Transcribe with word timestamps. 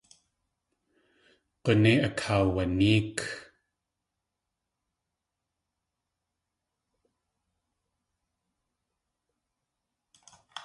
G̲unéi 1.63 1.97
akaawanéek. 2.07 3.17